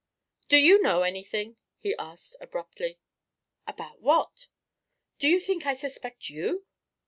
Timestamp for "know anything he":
0.81-1.95